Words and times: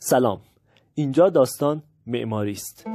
سلام. 0.00 0.40
اینجا 0.94 1.30
داستان 1.30 1.82
معماری 2.06 2.52
است. 2.52 2.86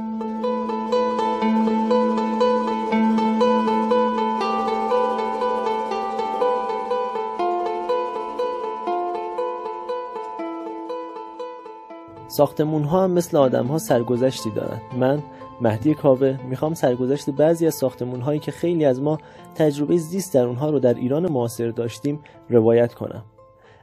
ساختمون 12.28 12.84
ها 12.84 13.04
هم 13.04 13.10
مثل 13.10 13.36
آدم 13.36 13.66
ها 13.66 13.78
سرگذشتی 13.78 14.50
دارن. 14.50 14.80
من 14.98 15.22
مهدی 15.60 15.94
کاوه 15.94 16.38
می‌خوام 16.48 16.74
سرگذشت 16.74 17.30
بعضی 17.30 17.66
از 17.66 17.74
ساختمون 17.74 18.20
هایی 18.20 18.40
که 18.40 18.52
خیلی 18.52 18.84
از 18.84 19.00
ما 19.00 19.18
تجربه 19.54 19.98
زیست 19.98 20.34
در 20.34 20.44
اونها 20.44 20.70
رو 20.70 20.78
در 20.78 20.94
ایران 20.94 21.32
معاصر 21.32 21.70
داشتیم 21.70 22.20
روایت 22.48 22.94
کنم. 22.94 23.24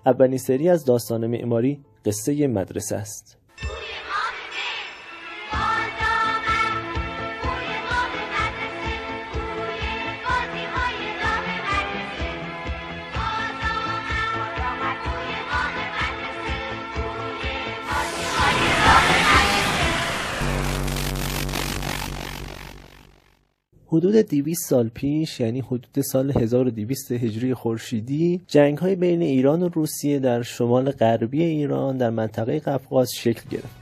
اولین 0.05 0.37
سری 0.37 0.69
از 0.69 0.85
داستان 0.85 1.27
معماری 1.27 1.85
قصه 2.05 2.47
مدرسه 2.47 2.95
است. 2.95 3.37
حدود 23.93 24.15
200 24.15 24.69
سال 24.69 24.89
پیش 24.89 25.39
یعنی 25.39 25.59
حدود 25.59 26.01
سال 26.01 26.31
1200 26.31 27.11
هجری 27.11 27.53
خورشیدی 27.53 28.41
جنگ 28.47 28.77
های 28.77 28.95
بین 28.95 29.21
ایران 29.21 29.63
و 29.63 29.69
روسیه 29.69 30.19
در 30.19 30.41
شمال 30.41 30.91
غربی 30.91 31.43
ایران 31.43 31.97
در 31.97 32.09
منطقه 32.09 32.59
قفقاز 32.59 33.11
شکل 33.13 33.49
گرفت. 33.49 33.80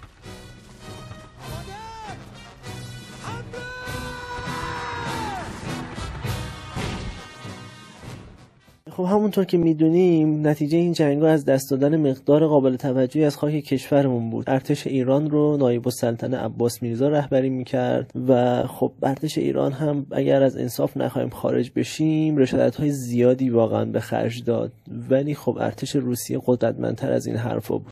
خب 9.00 9.06
همونطور 9.06 9.46
که 9.46 9.58
می‌دونیم 9.58 10.48
نتیجه 10.48 10.78
این 10.78 10.94
جنگ 10.94 11.24
از 11.24 11.46
دست 11.46 11.72
دادن 11.72 12.10
مقدار 12.10 12.48
قابل 12.48 12.76
توجهی 12.76 13.26
از 13.26 13.38
خاک 13.38 13.54
کشورمون 13.54 14.30
بود. 14.30 14.50
ارتش 14.50 14.88
ایران 14.88 15.30
رو 15.30 15.58
نایب 15.58 15.88
السلطنه 15.88 16.38
عباس 16.38 16.84
میرزا 16.84 17.10
رهبری 17.10 17.50
می‌کرد 17.50 18.12
و 18.28 18.64
خب 18.68 18.92
ارتش 19.04 19.38
ایران 19.38 19.72
هم 19.72 20.06
اگر 20.12 20.44
از 20.44 20.58
انصاف 20.58 20.98
نخواهیم 20.98 21.30
خارج 21.30 21.72
بشیم 21.76 22.38
رشادت 22.38 22.76
های 22.76 22.92
زیادی 22.92 23.50
واقعا 23.50 23.86
به 23.86 24.00
خرج 24.00 24.44
داد. 24.44 24.72
ولی 25.10 25.36
خب 25.36 25.58
ارتش 25.60 25.96
روسیه 25.96 26.40
قدرتمندتر 26.46 27.12
از 27.12 27.28
این 27.28 27.36
حرفا 27.36 27.78
بود. 27.78 27.92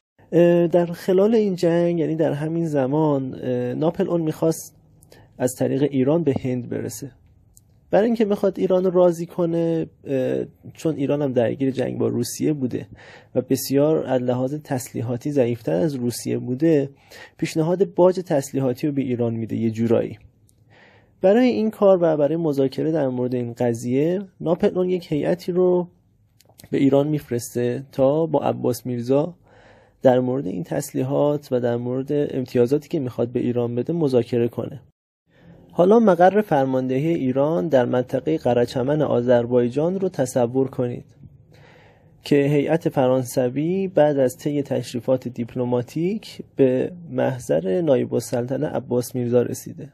در 0.72 0.86
خلال 0.86 1.36
این 1.36 1.56
جنگ 1.56 2.00
یعنی 2.00 2.16
در 2.16 2.34
همین 2.34 2.68
زمان 2.68 3.36
ناپل 3.74 4.10
اون 4.10 4.22
می‌خواست 4.22 4.76
از 5.38 5.54
طریق 5.60 5.84
ایران 5.84 6.24
به 6.24 6.34
هند 6.44 6.70
برسه. 6.70 7.12
برای 7.92 8.06
اینکه 8.06 8.26
می‌خواد 8.26 8.60
ایران 8.60 8.84
رو 8.84 8.90
راضی 8.92 9.26
کنه 9.26 9.88
چون 10.74 10.96
ایران 10.96 11.22
هم 11.22 11.34
درگیر 11.34 11.72
جنگ 11.72 11.98
با 11.98 12.08
روسیه 12.08 12.54
بوده 12.54 12.88
و 13.36 13.42
بسیار 13.42 14.06
از 14.06 14.22
لحاظ 14.22 14.56
تسلیحاتی 14.64 15.32
ضعیفتر 15.32 15.74
از 15.74 15.96
روسیه 15.96 16.38
بوده 16.38 16.90
پیشنهاد 17.38 17.94
باج 17.94 18.16
تسلیحاتی 18.16 18.88
رو 18.88 18.94
به 18.94 19.02
ایران 19.02 19.34
میده 19.34 19.56
یه 19.56 19.72
جورایی. 19.72 20.20
برای 21.22 21.48
این 21.48 21.72
کار 21.72 21.98
و 22.02 22.18
برای 22.18 22.36
مذاکره 22.36 22.92
در 22.92 23.08
مورد 23.08 23.36
این 23.36 23.54
قضیه 23.54 24.22
ناپلون 24.42 24.90
یک 24.90 25.12
هیئتی 25.12 25.52
رو 25.52 25.88
به 26.72 26.78
ایران 26.78 27.08
میفرسته 27.08 27.84
تا 27.92 28.26
با 28.26 28.40
عباس 28.40 28.86
میرزا 28.86 29.36
در 30.02 30.20
مورد 30.20 30.48
این 30.48 30.64
تسلیحات 30.64 31.48
و 31.52 31.60
در 31.60 31.78
مورد 31.78 32.08
امتیازاتی 32.12 32.90
که 32.90 33.00
می‌خواد 33.00 33.30
به 33.30 33.40
ایران 33.40 33.76
بده 33.76 33.94
مذاکره 33.94 34.48
کنه. 34.48 34.82
حالا 35.78 36.00
مقر 36.00 36.42
فرماندهی 36.42 37.08
ایران 37.08 37.67
در 37.67 37.86
منطقه 37.86 38.38
قرچمن 38.38 39.02
آذربایجان 39.02 39.99
رو 39.99 40.10
تصور 40.10 40.67
کنید 40.67 41.05
که 42.23 42.36
هیئت 42.36 42.89
فرانسوی 42.89 43.87
بعد 43.87 44.20
از 44.20 44.37
طی 44.37 44.64
تشریفات 44.64 45.27
دیپلماتیک 45.27 46.43
به 46.55 46.92
محضر 47.11 47.82
نایب 47.82 48.14
السلطنه 48.14 48.67
عباس 48.67 49.16
میرزا 49.16 49.42
رسیده 49.42 49.89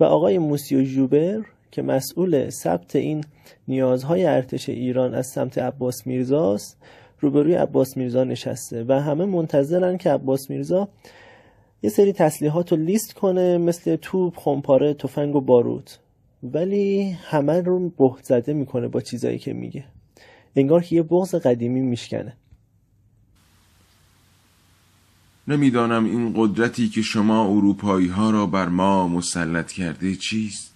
و 0.00 0.04
آقای 0.04 0.38
موسیو 0.38 0.82
جوبر 0.82 1.40
که 1.70 1.82
مسئول 1.82 2.50
ثبت 2.50 2.96
این 2.96 3.24
نیازهای 3.68 4.24
ارتش 4.26 4.68
ایران 4.68 5.14
از 5.14 5.26
سمت 5.26 5.58
عباس 5.58 6.06
میرزاست 6.06 6.76
روبروی 7.20 7.54
عباس 7.54 7.96
میرزا 7.96 8.24
نشسته 8.24 8.84
و 8.88 9.00
همه 9.00 9.24
منتظرن 9.24 9.96
که 9.96 10.10
عباس 10.10 10.50
میرزا 10.50 10.88
یه 11.82 11.90
سری 11.90 12.12
تسلیحات 12.12 12.72
رو 12.72 12.78
لیست 12.78 13.12
کنه 13.12 13.58
مثل 13.58 13.96
توپ، 13.96 14.36
خمپاره، 14.36 14.94
تفنگ 14.94 15.36
و 15.36 15.40
باروت 15.40 15.98
ولی 16.42 17.10
همه 17.10 17.60
رو 17.60 17.88
بهت 17.88 18.24
زده 18.24 18.52
می‌کنه 18.52 18.88
با 18.88 19.00
چیزایی 19.00 19.38
که 19.38 19.52
میگه. 19.52 19.84
انگار 20.56 20.82
که 20.82 20.96
یه 20.96 21.02
بغض 21.02 21.34
قدیمی 21.34 21.80
میشکنه. 21.80 22.36
نمی‌دانم 25.48 26.04
این 26.04 26.32
قدرتی 26.36 26.88
که 26.88 27.02
شما 27.02 27.44
اروپایی 27.44 28.08
ها 28.08 28.30
را 28.30 28.46
بر 28.46 28.68
ما 28.68 29.08
مسلط 29.08 29.72
کرده 29.72 30.16
چیست. 30.16 30.74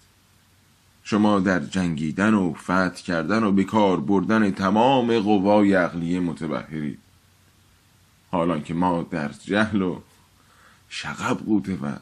شما 1.03 1.41
در 1.41 1.61
جنگیدن 1.61 2.35
و 2.35 2.53
فتح 2.55 3.03
کردن 3.07 3.45
و 3.45 3.53
به 3.53 3.65
کار 3.65 4.01
بردن 4.01 4.51
تمام 4.51 5.21
قوای 5.21 5.75
عقلیه 5.75 6.21
متبهرید. 6.21 6.99
حالا 8.31 8.59
که 8.59 8.75
ما 8.75 9.07
در 9.11 9.31
جهل 9.45 9.83
و 9.83 10.01
شقب 10.97 11.39
قوته 11.39 11.75
ور 11.75 12.01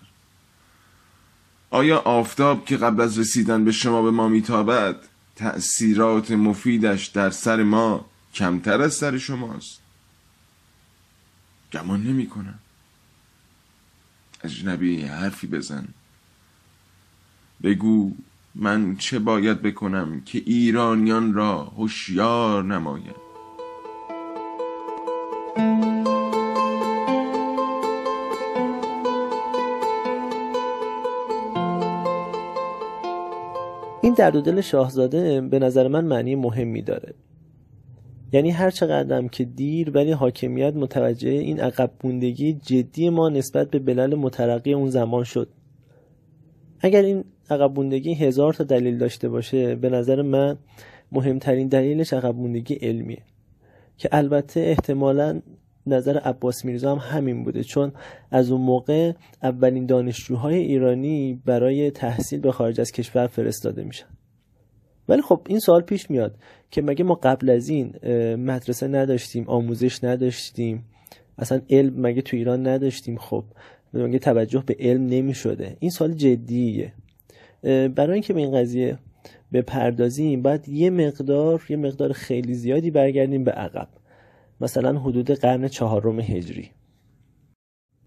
آیا 1.70 1.98
آفتاب 1.98 2.64
که 2.64 2.76
قبل 2.76 3.00
از 3.00 3.18
رسیدن 3.18 3.64
به 3.64 3.72
شما 3.72 4.02
به 4.02 4.10
ما 4.10 4.28
میتابد 4.28 4.96
تأثیرات 5.36 6.30
مفیدش 6.30 7.06
در 7.06 7.30
سر 7.30 7.62
ما 7.62 8.06
کمتر 8.34 8.82
از 8.82 8.94
سر 8.94 9.18
شماست؟ 9.18 9.80
گمان 11.72 12.02
نمی 12.02 12.26
کنم 12.26 12.58
اجنبی 14.44 15.02
حرفی 15.02 15.46
بزن. 15.46 15.88
بگو 17.62 18.12
من 18.54 18.96
چه 18.96 19.18
باید 19.18 19.62
بکنم 19.62 20.20
که 20.20 20.42
ایرانیان 20.46 21.34
را 21.34 21.64
هوشیار 21.64 22.64
نمایم. 22.64 23.21
این 34.02 34.14
درد 34.14 34.36
و 34.36 34.40
دل 34.40 34.60
شاهزاده 34.60 35.40
به 35.40 35.58
نظر 35.58 35.88
من 35.88 36.04
معنی 36.04 36.34
مهمی 36.34 36.82
داره. 36.82 37.14
یعنی 38.32 38.50
هر 38.50 38.70
چقدرم 38.70 39.28
که 39.28 39.44
دیر 39.44 39.90
ولی 39.90 40.12
حاکمیت 40.12 40.74
متوجه 40.74 41.30
این 41.30 41.60
عقب 41.60 41.90
موندگی 42.04 42.52
جدی 42.52 43.10
ما 43.10 43.28
نسبت 43.28 43.70
به 43.70 43.78
بلل 43.78 44.14
مترقی 44.14 44.72
اون 44.72 44.90
زمان 44.90 45.24
شد. 45.24 45.48
اگر 46.80 47.02
این 47.02 47.24
عقب 47.50 47.76
موندگی 47.76 48.14
هزار 48.14 48.54
تا 48.54 48.64
دلیل 48.64 48.98
داشته 48.98 49.28
باشه 49.28 49.74
به 49.74 49.90
نظر 49.90 50.22
من 50.22 50.56
مهمترین 51.12 51.68
دلیلش 51.68 52.12
عقب 52.12 52.34
موندگی 52.34 52.74
علمیه. 52.74 53.22
که 53.96 54.08
البته 54.12 54.60
احتمالا 54.60 55.40
نظر 55.86 56.18
عباس 56.18 56.64
میرزا 56.64 56.94
هم 56.94 57.16
همین 57.16 57.44
بوده. 57.44 57.64
چون 57.64 57.92
از 58.30 58.50
اون 58.50 58.60
موقع 58.60 59.12
اولین 59.42 59.86
دانشجوهای 59.86 60.58
ایرانی 60.58 61.42
برای 61.44 61.90
تحصیل 61.90 62.40
به 62.40 62.52
خارج 62.52 62.80
از 62.80 62.92
کشور 62.92 63.26
فرستاده 63.26 63.84
میشن. 63.84 64.06
ولی 65.08 65.22
خب 65.22 65.40
این 65.48 65.58
سوال 65.58 65.80
پیش 65.80 66.10
میاد 66.10 66.34
که 66.70 66.82
مگه 66.82 67.04
ما 67.04 67.14
قبل 67.14 67.50
از 67.50 67.68
این 67.68 67.94
مدرسه 68.36 68.88
نداشتیم 68.88 69.44
آموزش 69.48 70.04
نداشتیم 70.04 70.84
اصلا 71.38 71.60
علم 71.70 72.00
مگه 72.00 72.22
تو 72.22 72.36
ایران 72.36 72.66
نداشتیم؟ 72.66 73.16
خب 73.16 73.44
مگه 73.94 74.18
توجه 74.18 74.62
به 74.66 74.76
علم 74.80 75.06
نمی 75.06 75.34
شده 75.34 75.76
این 75.80 75.90
سوال 75.90 76.12
جدیه. 76.12 76.92
برای 77.62 78.12
اینکه 78.12 78.32
به 78.32 78.40
این 78.40 78.60
قضیه 78.60 78.98
بپردازیم 79.52 80.42
باید 80.42 80.68
یه 80.68 80.90
مقدار 80.90 81.62
یه 81.68 81.76
مقدار 81.76 82.12
خیلی 82.12 82.54
زیادی 82.54 82.90
برگردیم 82.90 83.44
به 83.44 83.50
عقب. 83.50 83.88
مثلا 84.62 85.00
حدود 85.00 85.30
قرن 85.30 85.68
چهارم 85.68 86.20
هجری. 86.20 86.70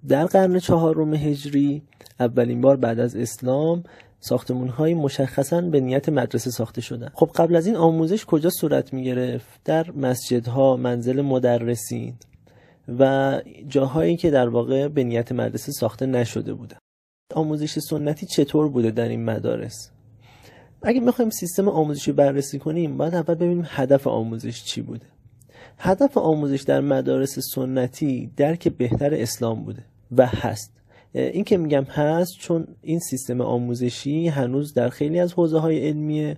در 0.07 0.25
قرن 0.25 0.60
چهارم 0.60 1.13
هجری 1.13 1.81
اولین 2.19 2.62
بار 2.62 2.75
بعد 2.78 3.00
از 3.00 3.16
اسلام 3.16 3.84
ساختمون 4.19 4.68
های 4.68 4.94
مشخصا 4.94 5.62
به 5.62 5.80
نیت 5.80 6.10
مدرسه 6.10 6.52
ساخته 6.52 6.81
شدن 6.81 7.10
خب 7.13 7.30
قبل 7.36 7.56
از 7.56 7.68
این 7.68 7.75
آموزش 7.75 8.25
کجا 8.25 8.50
صورت 8.50 8.94
می 8.94 9.04
گرفت 9.04 9.63
در 9.66 9.92
مسجدها 9.92 10.78
منزل 10.78 11.22
مدرسین 11.22 12.13
و 13.00 13.42
جاهایی 13.68 14.18
که 14.18 14.30
در 14.31 14.50
واقع 14.50 14.88
به 14.88 15.04
نیت 15.04 15.31
مدرسه 15.31 15.72
ساخته 15.72 16.06
نشده 16.06 16.54
بودن 16.54 16.78
آموزش 17.34 17.80
سنتی 17.80 18.25
چطور 18.25 18.69
بوده 18.69 18.92
در 18.92 19.07
این 19.07 19.25
مدارس؟ 19.25 19.92
اگه 20.81 21.00
می‌خوایم 21.00 21.31
سیستم 21.31 21.69
آموزشی 21.69 22.12
بررسی 22.12 22.60
کنیم 22.60 22.98
باید 22.98 23.16
اول 23.16 23.36
ببینیم 23.36 23.66
هدف 23.68 24.07
آموزش 24.07 24.63
چی 24.63 24.81
بوده. 24.81 25.14
هدف 25.77 26.17
آموزش 26.17 26.62
در 26.62 26.81
مدارس 26.81 27.39
سنتی 27.39 28.31
درک 28.38 28.67
بهتر 28.67 29.13
اسلام 29.13 29.63
بوده 29.63 29.83
و 30.17 30.25
هست. 30.25 30.71
این 31.13 31.44
که 31.44 31.57
میگم 31.57 31.83
هست 31.83 32.31
چون 32.39 32.67
این 32.81 33.00
سیستم 33.00 33.41
آموزشی 33.41 34.27
هنوز 34.27 34.73
در 34.73 34.89
خیلی 34.89 35.19
از 35.19 35.33
حوزه 35.33 35.59
های 35.59 35.88
علمی 35.88 36.35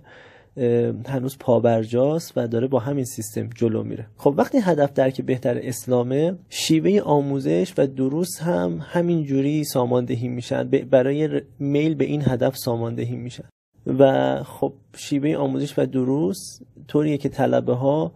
هنوز 1.06 1.36
پابرجاست 1.40 2.32
و 2.36 2.48
داره 2.48 2.66
با 2.66 2.78
همین 2.78 3.04
سیستم 3.04 3.48
جلو 3.54 3.82
میره. 3.82 4.06
خب 4.16 4.34
وقتی 4.36 4.58
هدف 4.58 4.92
درک 4.92 5.20
بهتر 5.20 5.58
اسلامه 5.62 6.34
شیوه 6.48 7.00
آموزش 7.00 7.74
و 7.78 7.86
دروس 7.86 8.40
هم 8.40 8.80
همین 8.82 9.24
جوری 9.24 9.64
ساماندهی 9.64 10.28
میشن. 10.28 10.68
برای 10.68 11.42
میل 11.58 11.94
به 11.94 12.04
این 12.04 12.22
هدف 12.26 12.56
ساماندهی 12.56 13.16
میشن. 13.16 13.44
و 13.86 14.42
خب 14.42 14.72
شیوه 14.96 15.36
آموزش 15.36 15.78
و 15.78 15.86
دروس 15.86 16.60
طوریه 16.88 17.18
که 17.18 17.28
طلبه 17.28 17.74
ها 17.74 18.12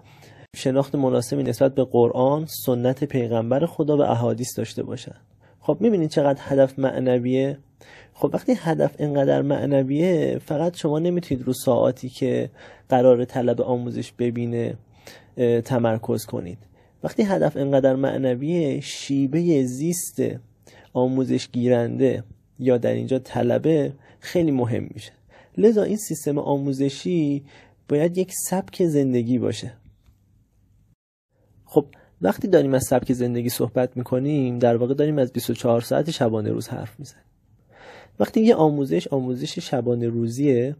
شناخت 0.57 0.95
مناسبی 0.95 1.43
نسبت 1.43 1.75
به 1.75 1.85
قرآن 1.85 2.47
سنت 2.47 3.05
پیغمبر 3.05 3.67
خدا 3.67 3.97
و 3.97 4.01
احادیث 4.01 4.59
داشته 4.59 4.83
باشن. 4.83 5.15
خب 5.61 5.77
می‌بینید 5.81 6.11
چقدر 6.11 6.41
هدف 6.43 6.79
معنویه؟ 6.79 7.59
خب 8.15 8.31
وقتی 8.35 8.55
هدف 8.59 8.95
اینقدر 8.99 9.43
معنویه 9.43 10.39
فقط 10.45 10.77
شما 10.77 10.99
نمی‌تونید 10.99 11.47
رو 11.47 11.53
ساعتی 11.53 12.09
که 12.09 12.51
قرار 12.89 13.25
طلب 13.25 13.61
آموزش 13.61 14.13
ببینه 14.13 14.75
تمرکز 15.65 16.27
کنید. 16.27 16.59
وقتی 17.03 17.23
هدف 17.23 17.57
اینقدر 17.57 17.95
معنویه 17.95 18.81
شیبه 18.81 19.65
زیست 19.65 20.23
آموزش 20.93 21.49
گیرنده 21.53 22.25
یا 22.59 22.79
در 22.79 22.93
اینجا 22.93 23.19
طلبه 23.19 23.93
خیلی 24.21 24.51
مهم 24.51 24.89
میشه. 24.95 25.13
لذا 25.59 25.83
این 25.83 25.97
سیستم 25.97 26.39
آموزشی 26.39 27.45
باید 27.89 28.19
یک 28.19 28.33
سبک 28.49 28.85
زندگی 28.85 29.39
باشه. 29.39 29.73
خب 31.73 31.87
وقتی 32.23 32.49
داریم 32.49 32.75
از 32.75 32.85
سبک 32.85 33.13
زندگی 33.13 33.49
صحبت 33.49 33.97
می‌کنیم 33.97 34.59
در 34.59 34.77
واقع 34.77 34.95
داریم 34.95 35.19
از 35.19 35.33
24 35.33 35.81
ساعت 35.81 36.11
شبانه 36.11 36.51
روز 36.51 36.69
حرف 36.69 36.99
می‌زنیم. 36.99 37.25
وقتی 38.21 38.41
یه 38.41 38.55
آموزش 38.55 39.09
آموزش 39.09 39.59
شبانه 39.59 40.09
روزیه 40.09 40.77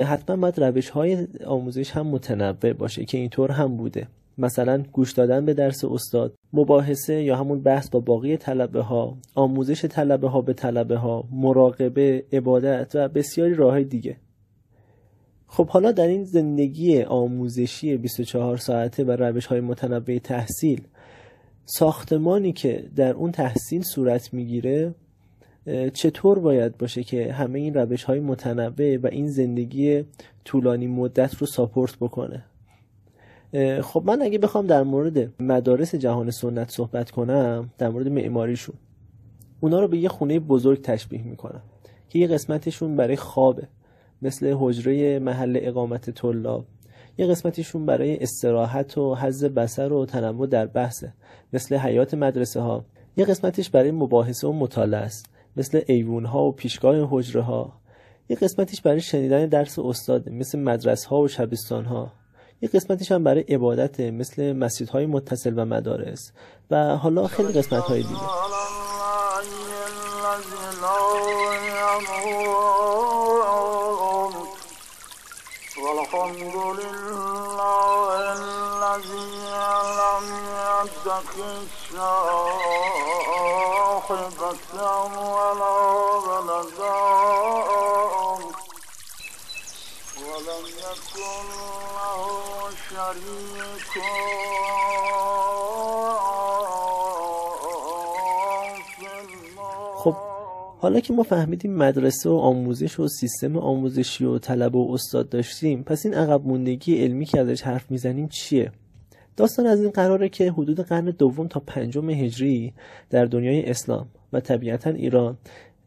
حتما 0.00 0.36
باید 0.36 0.60
روش 0.60 0.90
های 0.90 1.26
آموزش 1.46 1.90
هم 1.90 2.06
متنوع 2.06 2.72
باشه 2.72 3.04
که 3.04 3.18
اینطور 3.18 3.50
هم 3.50 3.76
بوده. 3.76 4.08
مثلا 4.38 4.82
گوش 4.92 5.12
دادن 5.12 5.44
به 5.44 5.54
درس 5.54 5.84
استاد 5.84 6.34
مباحثه 6.52 7.22
یا 7.22 7.36
همون 7.36 7.62
بحث 7.62 7.88
با 7.90 8.00
باقی 8.00 8.36
طلبه 8.36 8.82
ها 8.82 9.16
آموزش 9.34 9.84
طلبه 9.84 10.28
ها 10.28 10.40
به 10.40 10.52
طلبه 10.52 10.96
ها 10.96 11.24
مراقبه 11.32 12.24
عبادت 12.32 12.92
و 12.94 13.08
بسیاری 13.08 13.54
راه 13.54 13.82
دیگه. 13.82 14.16
خب 15.54 15.68
حالا 15.68 15.92
در 15.92 16.06
این 16.06 16.24
زندگی 16.24 17.02
آموزشی 17.02 17.96
24 17.96 18.56
ساعته 18.56 19.04
و 19.04 19.10
روش 19.10 19.46
های 19.46 19.60
متنوع 19.60 20.18
تحصیل 20.18 20.82
ساختمانی 21.64 22.52
که 22.52 22.84
در 22.96 23.14
اون 23.14 23.32
تحصیل 23.32 23.82
صورت 23.82 24.34
می‌گیره 24.34 24.94
چطور 25.92 26.38
باید 26.38 26.78
باشه 26.78 27.02
که 27.02 27.32
همه 27.32 27.58
این 27.58 27.74
روش 27.74 28.04
های 28.04 28.20
متنوع 28.20 28.96
و 28.96 29.06
این 29.06 29.28
زندگی 29.28 30.04
طولانی 30.44 30.86
مدت 30.86 31.34
رو 31.34 31.46
ساپورت 31.46 31.96
بکنه؟ 32.00 32.44
خب 33.82 34.02
من 34.06 34.22
اگه 34.22 34.38
بخوام 34.38 34.66
در 34.66 34.82
مورد 34.82 35.42
مدارس 35.42 35.94
جهان 35.94 36.30
سنت 36.30 36.70
صحبت 36.70 37.10
کنم 37.10 37.70
در 37.78 37.88
مورد 37.88 38.08
معماریشون 38.08 38.74
اونا 39.60 39.80
رو 39.80 39.88
به 39.88 39.98
یه 39.98 40.08
خونه 40.08 40.40
بزرگ 40.40 40.82
تشبیه 40.82 41.22
می‌کنم 41.22 41.62
که 42.08 42.18
یه 42.18 42.26
قسمتشون 42.26 42.96
برای 42.96 43.16
خوابه. 43.16 43.68
مثل 44.22 44.56
حجره 44.60 45.18
محل 45.18 45.58
اقامت 45.62 46.10
طلاب. 46.10 46.64
یه 47.18 47.26
قسمتشون 47.26 47.86
برای 47.86 48.22
استراحت 48.22 48.98
و 48.98 49.14
حز 49.14 49.44
بسر 49.44 49.92
و 49.92 50.06
تنوع 50.06 50.46
در 50.46 50.66
بحثه 50.66 51.12
مثل 51.52 51.76
حیات 51.76 52.14
مدرسه 52.14 52.60
ها 52.60 52.84
یه 53.16 53.24
قسمتش 53.24 53.70
برای 53.70 53.90
مباحثه 53.90 54.48
و 54.48 54.52
مطالعه 54.52 55.00
است 55.00 55.26
مثل 55.56 55.82
ایوون 55.86 56.24
ها 56.24 56.44
و 56.44 56.52
پیشگاه 56.52 57.08
حجره 57.10 57.42
ها 57.42 57.72
یه 58.28 58.36
قسمتش 58.36 58.80
برای 58.80 59.00
شنیدن 59.00 59.46
درس 59.46 59.78
استاد 59.78 60.28
مثل 60.28 60.58
مدرسه 60.58 61.08
ها 61.08 61.20
و 61.20 61.28
شبستان 61.28 61.84
ها 61.84 62.12
یه 62.62 62.68
قسمتش 62.68 63.12
هم 63.12 63.24
برای 63.24 63.40
عبادت 63.40 64.00
مثل 64.00 64.52
مسجدهای 64.52 65.06
متصل 65.06 65.52
و 65.56 65.64
مدارس. 65.64 66.32
و 66.70 66.96
حالا 66.96 67.26
خیلی 67.26 67.52
قسمت 67.52 67.82
های 67.82 68.02
دیگه 68.02 68.20
الحمد 76.14 76.56
لله 76.56 78.08
الذي 78.32 79.32
لم 80.00 80.26
يتخذ 80.60 81.66
صاحبة 82.92 84.24
ولا 85.36 85.76
ولدا. 86.26 87.00
ولم 90.20 90.66
يكن 90.84 91.46
له 91.96 92.22
شريك. 92.90 93.94
حالا 100.82 101.00
که 101.00 101.12
ما 101.12 101.22
فهمیدیم 101.22 101.74
مدرسه 101.74 102.30
و 102.30 102.32
آموزش 102.32 103.00
و 103.00 103.08
سیستم 103.08 103.56
آموزشی 103.56 104.24
و 104.24 104.38
طلب 104.38 104.76
و 104.76 104.92
استاد 104.92 105.28
داشتیم 105.28 105.82
پس 105.82 106.06
این 106.06 106.14
عقب 106.14 106.46
موندگی 106.46 106.96
علمی 106.96 107.24
که 107.24 107.40
ازش 107.40 107.62
حرف 107.62 107.90
می‌زنیم 107.90 108.28
چیه؟ 108.28 108.72
داستان 109.36 109.66
از 109.66 109.80
این 109.80 109.90
قراره 109.90 110.28
که 110.28 110.52
حدود 110.52 110.80
قرن 110.80 111.04
دوم 111.04 111.48
تا 111.48 111.60
پنجم 111.60 112.10
هجری 112.10 112.72
در 113.10 113.24
دنیای 113.24 113.70
اسلام 113.70 114.06
و 114.32 114.40
طبیعتا 114.40 114.90
ایران 114.90 115.38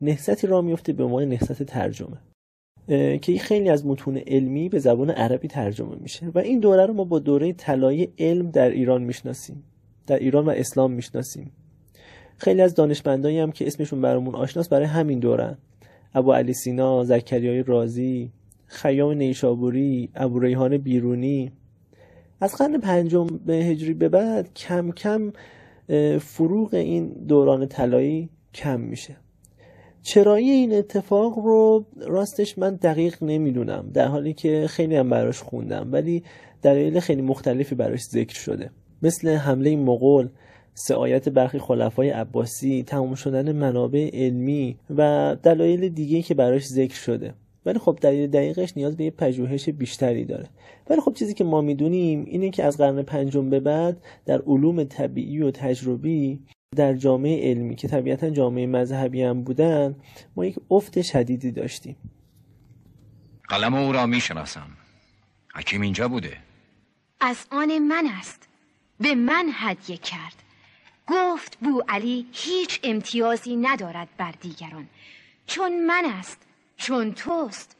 نهضتی 0.01 0.47
را 0.47 0.61
میفته 0.61 0.93
به 0.93 1.03
عنوان 1.03 1.25
نهضت 1.29 1.63
ترجمه 1.63 2.17
که 3.17 3.37
خیلی 3.39 3.69
از 3.69 3.85
متون 3.85 4.17
علمی 4.17 4.69
به 4.69 4.79
زبان 4.79 5.09
عربی 5.09 5.47
ترجمه 5.47 5.95
میشه 5.95 6.31
و 6.35 6.39
این 6.39 6.59
دوره 6.59 6.85
رو 6.85 6.93
ما 6.93 7.03
با 7.03 7.19
دوره 7.19 7.53
طلایی 7.53 8.13
علم 8.19 8.51
در 8.51 8.69
ایران 8.69 9.03
می‌شناسیم 9.03 9.63
در 10.07 10.19
ایران 10.19 10.45
و 10.45 10.49
اسلام 10.49 10.91
می‌شناسیم. 10.91 11.51
خیلی 12.37 12.61
از 12.61 12.75
دانشمندایی 12.75 13.39
هم 13.39 13.51
که 13.51 13.67
اسمشون 13.67 14.01
برامون 14.01 14.35
آشناست 14.35 14.69
برای 14.69 14.85
همین 14.85 15.19
دورن. 15.19 15.57
ابو 16.13 16.33
علی 16.33 16.53
سینا، 16.53 17.03
زکریای 17.03 17.63
رازی، 17.63 18.31
خیام 18.65 19.11
نیشابوری، 19.11 20.09
ابو 20.15 20.39
ریحان 20.39 20.77
بیرونی. 20.77 21.51
از 22.41 22.55
قرن 22.55 22.77
پنجم 22.77 23.27
به 23.45 23.53
هجری 23.53 23.93
به 23.93 24.09
بعد 24.09 24.53
کم 24.53 24.91
کم 24.91 25.31
فروغ 26.19 26.73
این 26.73 27.07
دوران 27.07 27.67
طلایی 27.67 28.29
کم 28.53 28.79
میشه. 28.79 29.15
چرایی 30.01 30.49
این 30.49 30.73
اتفاق 30.73 31.37
رو 31.37 31.85
راستش 31.97 32.57
من 32.57 32.75
دقیق 32.75 33.23
نمی‌دونم 33.23 33.91
در 33.93 34.07
حالی 34.07 34.33
که 34.33 34.67
خیلی 34.67 34.95
هم 34.95 35.09
براش 35.09 35.41
خوندم 35.41 35.89
ولی 35.91 36.23
دلایل 36.61 36.99
خیلی 36.99 37.21
مختلفی 37.21 37.75
براش 37.75 38.03
ذکر 38.03 38.35
شده. 38.35 38.69
مثل 39.01 39.29
حمله 39.29 39.75
مغول 39.75 40.27
سعایت 40.77 41.29
برخی 41.29 41.59
خلفای 41.59 42.09
عباسی 42.09 42.83
تمام 42.83 43.15
شدن 43.15 43.51
منابع 43.51 44.09
علمی 44.13 44.77
و 44.89 45.35
دلایل 45.43 45.89
دیگه 45.89 46.21
که 46.21 46.33
براش 46.33 46.65
ذکر 46.65 46.95
شده. 46.95 47.33
ولی 47.65 47.79
خب 47.79 47.97
دلیل 48.01 48.29
دقیقش 48.29 48.77
نیاز 48.77 48.97
به 48.97 49.03
یه 49.03 49.11
پژوهش 49.11 49.69
بیشتری 49.69 50.25
داره. 50.25 50.49
ولی 50.89 51.01
خب 51.01 51.13
چیزی 51.13 51.33
که 51.33 51.43
ما 51.43 51.61
می‌دونیم 51.61 52.25
اینه 52.27 52.49
که 52.49 52.63
از 52.63 52.77
قرن 52.77 53.01
پنجم 53.01 53.49
به 53.49 53.59
بعد 53.59 54.03
در 54.25 54.41
علوم 54.41 54.83
طبیعی 54.83 55.41
و 55.41 55.51
تجربی 55.51 56.39
در 56.75 56.93
جامعه 56.93 57.49
علمی 57.49 57.75
که 57.75 57.87
طبیعتا 57.87 58.29
جامعه 58.29 58.67
مذهبی 58.67 59.21
هم 59.21 59.43
بودن 59.43 59.95
ما 60.35 60.45
یک 60.45 60.55
افت 60.71 61.01
شدیدی 61.01 61.51
داشتیم. 61.51 61.95
قلم 63.49 63.73
او 63.73 63.91
را 63.91 64.05
می‌شناسم. 64.05 64.67
حکیم 65.55 65.81
اینجا 65.81 66.07
بوده. 66.07 66.37
از 67.21 67.45
آن 67.51 67.79
من 67.79 68.07
است. 68.19 68.47
به 68.99 69.15
من 69.15 69.45
هدیه 69.53 69.97
کرد. 69.97 70.44
گفت 71.07 71.57
بو 71.61 71.83
علی 71.89 72.27
هیچ 72.33 72.79
امتیازی 72.83 73.55
ندارد 73.55 74.07
بر 74.17 74.31
دیگران. 74.31 74.87
چون 75.47 75.85
من 75.85 76.05
است 76.05 76.37
چون 76.77 77.13
توست. 77.13 77.75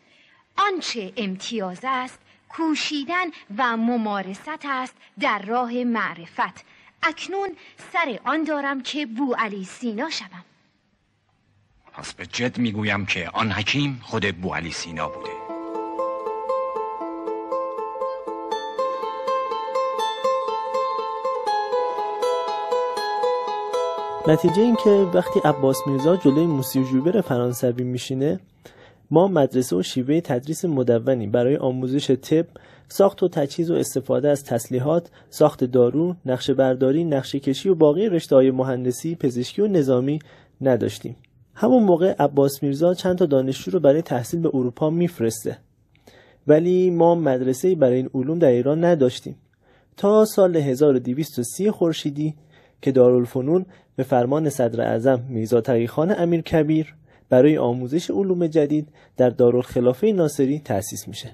آنچه 0.57 1.13
امتیاز 1.17 1.79
است 1.83 2.19
کوشیدن 2.49 3.25
و 3.57 3.77
ممارست 3.77 4.65
است 4.69 4.95
در 5.19 5.41
راه 5.41 5.83
معرفت. 5.83 6.65
اکنون 7.03 7.49
سر 7.93 8.19
آن 8.23 8.43
دارم 8.43 8.83
که 8.83 9.05
بو 9.05 9.35
علی 9.37 9.65
سینا 9.65 10.09
شوم. 10.09 10.45
پس 11.93 12.13
به 12.13 12.25
جد 12.25 12.57
می‌گویم 12.57 13.05
که 13.05 13.29
آن 13.29 13.51
حکیم 13.51 14.01
خود 14.03 14.41
بو 14.41 14.53
علی 14.53 14.71
سینا 14.71 15.09
بوده. 15.09 15.34
نتیجه 24.27 24.61
این 24.61 24.75
که 24.83 24.89
وقتی 24.89 25.39
عباس 25.45 25.77
میرزا 25.87 26.15
جلوی 26.15 26.45
موسی 26.45 26.83
جوبر 26.83 27.21
فرانسوی 27.21 27.83
میشینه 27.83 28.39
ما 29.11 29.27
مدرسه 29.27 29.75
و 29.75 29.81
شیوه 29.81 30.21
تدریس 30.21 30.65
مدونی 30.65 31.27
برای 31.27 31.57
آموزش 31.57 32.11
طب 32.11 32.45
ساخت 32.89 33.23
و 33.23 33.27
تجهیز 33.27 33.71
و 33.71 33.73
استفاده 33.73 34.29
از 34.29 34.43
تسلیحات 34.43 35.09
ساخت 35.29 35.63
دارو 35.63 36.15
نقشه 36.25 36.53
برداری 36.53 37.03
نقشه 37.03 37.39
کشی 37.39 37.69
و 37.69 37.75
باقی 37.75 38.09
رشته 38.09 38.35
های 38.35 38.51
مهندسی 38.51 39.15
پزشکی 39.15 39.61
و 39.61 39.67
نظامی 39.67 40.19
نداشتیم. 40.61 41.15
همون 41.55 41.83
موقع 41.83 42.15
عباس 42.19 42.63
میرزا 42.63 42.93
چند 42.93 43.17
تا 43.17 43.25
دانشجو 43.25 43.71
رو 43.71 43.79
برای 43.79 44.01
تحصیل 44.01 44.39
به 44.39 44.49
اروپا 44.53 44.89
میفرسته. 44.89 45.57
ولی 46.47 46.89
ما 46.89 47.15
مدرسه 47.15 47.75
برای 47.75 47.95
این 47.95 48.09
علوم 48.13 48.39
در 48.39 48.51
ایران 48.51 48.85
نداشتیم. 48.85 49.35
تا 49.97 50.25
سال 50.25 50.55
1230 50.55 51.71
خورشیدی 51.71 52.35
که 52.81 52.91
دارالفنون 52.91 53.65
به 53.95 54.03
فرمان 54.03 54.49
صدر 54.49 54.81
اعظم 54.81 55.19
میرزا 55.29 55.61
تقیخان 55.61 56.15
امیر 56.17 56.41
کبیر 56.41 56.95
برای 57.29 57.57
آموزش 57.57 58.11
علوم 58.11 58.47
جدید 58.47 58.87
در 59.17 59.29
دارالخلافه 59.29 60.11
ناصری 60.11 60.59
تأسیس 60.59 61.07
میشه. 61.07 61.31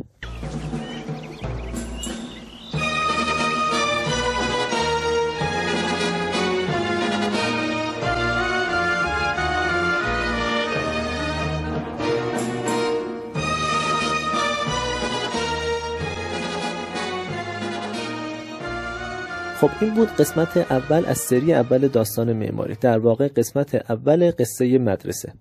خب 19.61 19.69
این 19.81 19.93
بود 19.93 20.07
قسمت 20.07 20.57
اول 20.57 21.03
از 21.05 21.17
سری 21.17 21.53
اول 21.53 21.87
داستان 21.87 22.33
معماری. 22.33 22.75
در 22.81 22.99
واقع 22.99 23.27
قسمت 23.27 23.91
اول 23.91 24.31
قصه 24.39 24.77
مدرسه. 24.77 25.33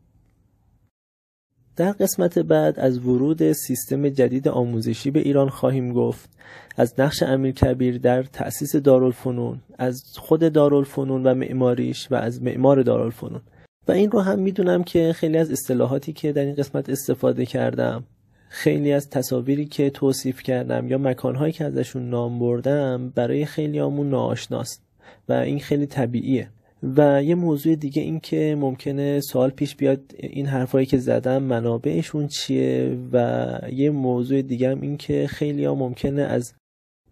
در 1.77 1.93
قسمت 1.93 2.39
بعد 2.39 2.81
از 2.81 2.99
ورود 2.99 3.53
سیستم 3.53 4.09
جدید 4.09 4.49
آموزشی 4.49 5.11
به 5.11 5.21
ایران 5.21 5.49
خواهیم 5.49 5.93
گفت. 5.93 6.31
از 6.77 6.95
نقش 6.99 7.23
امیر 7.23 7.55
کبیر 7.55 7.99
در 7.99 8.23
تأسیس 8.23 8.77
دارالفنون 8.77 9.61
از 9.79 10.03
خود 10.17 10.53
دارالفنون 10.53 11.27
و 11.27 11.35
معماریش 11.35 12.13
و 12.13 12.15
از 12.15 12.43
معمار 12.43 12.83
دارالفنون. 12.83 13.41
و 13.89 13.93
این 13.93 14.11
رو 14.11 14.21
هم 14.21 14.39
می‌دونم 14.39 14.85
که 14.85 15.13
خیلی 15.13 15.39
از 15.39 15.51
اصطلاحاتی 15.51 16.13
که 16.13 16.33
در 16.33 16.45
این 16.45 16.55
قسمت 16.55 16.91
استفاده 16.91 17.47
کردم 17.47 18.05
خیلی 18.53 18.93
از 18.93 19.11
تصاویری 19.11 19.67
که 19.67 19.91
توصیف 19.91 20.43
کردم 20.43 20.89
یا 20.89 20.99
مکانهایی 20.99 21.53
که 21.53 21.65
ازشون 21.65 22.11
نام 22.11 22.39
بردم 22.39 23.13
برای 23.15 23.45
خیلی 23.45 23.81
آمون 23.81 24.11
ناآشناست 24.11 24.83
و 25.29 25.33
این 25.33 25.61
خیلی 25.61 25.87
طبیعیه. 25.87 26.51
و 26.83 27.23
یه 27.23 27.35
موضوع 27.35 27.75
دیگه 27.75 28.03
این 28.03 28.21
که 28.21 28.57
ممکنه 28.59 29.21
سوال 29.21 29.51
پیش 29.51 29.77
بیاد 29.77 30.01
این 30.19 30.47
حرفایی 30.47 30.87
که 30.87 30.99
زدم 30.99 31.43
منابعشون 31.43 32.27
چیه؟ 32.27 32.99
و 33.13 33.47
یه 33.73 33.91
موضوع 33.91 34.43
دیگه 34.43 34.71
هم 34.71 34.81
این 34.81 34.97
که 34.97 35.27
خیلی 35.27 35.65
ها 35.65 35.75
ممکنه 35.75 36.23
از 36.23 36.55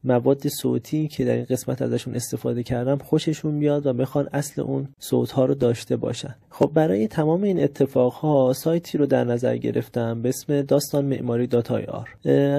مواد 0.09 0.49
صوتی 0.49 1.09
که 1.09 1.25
در 1.25 1.33
این 1.33 1.45
قسمت 1.45 1.83
ازشون 1.83 2.15
استفاده 2.15 2.63
کردم 2.63 2.99
خوششون 2.99 3.59
بیاد 3.59 3.87
و 3.87 3.93
بخوان 3.93 4.29
اصل 4.33 4.61
اون 4.63 4.89
صوت 4.99 5.31
ها 5.31 5.45
رو 5.45 5.55
داشته 5.55 5.97
باشن. 5.97 6.35
خب 6.51 6.71
برای 6.75 7.09
تمام 7.09 7.43
این 7.43 7.63
اتفاق 7.63 8.13
ها 8.13 8.53
سایتی 8.53 8.99
رو 8.99 9.07
در 9.07 9.25
نظر 9.25 9.57
گرفتم 9.57 10.23
به 10.23 10.29
اسم 10.29 10.63
داستان 10.63 11.05
معماری 11.05 11.47
داتای 11.47 11.85
آر 11.85 12.09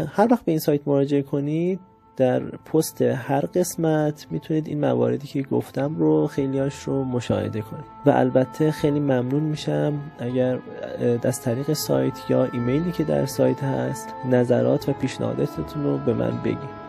هر 0.06 0.27
وقت 0.32 0.46
به 0.46 0.51
این 0.51 0.60
سایت 0.60 0.88
مراجعه 0.88 1.22
کنید 1.22 1.79
در 2.18 2.39
پست 2.39 3.01
هر 3.01 3.46
قسمت 3.46 4.27
می‌تونید 4.32 4.68
این 4.68 4.79
مواردی 4.79 5.27
که 5.27 5.41
گفتم 5.41 5.96
رو 5.96 6.27
خیلیاش 6.27 6.84
رو 6.84 7.03
مشاهده 7.03 7.62
کنید. 7.62 7.86
و 8.06 8.10
البته 8.10 8.72
خیلی 8.72 9.00
ممنون 9.00 9.44
میشم 9.44 9.94
اگر 10.20 10.60
از 11.24 11.41
طریق 11.41 11.74
سایت 11.74 12.29
یا 12.29 12.46
ایمیلی 12.53 12.91
که 12.91 13.03
در 13.03 13.25
سایت 13.25 13.63
هست 13.63 14.08
نظرات 14.32 14.89
و 14.89 14.94
پیشنهاداتتون 14.94 15.84
رو 15.84 15.98
به 15.98 16.13
من 16.13 16.41
بگید. 16.44 16.88